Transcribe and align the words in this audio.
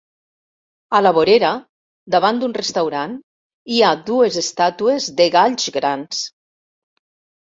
A 0.99 1.01
la 1.03 1.11
vorera, 1.17 1.51
davant 2.15 2.41
d'un 2.43 2.57
restaurant, 2.59 3.13
hi 3.75 3.79
ha 3.89 3.93
dues 4.11 4.39
estàtues 4.45 5.11
de 5.21 5.29
galls 5.37 5.69
grans. 5.77 6.25